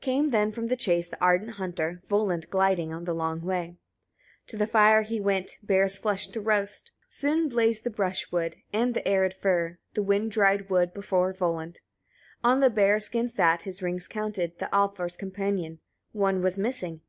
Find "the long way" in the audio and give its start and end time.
3.04-3.66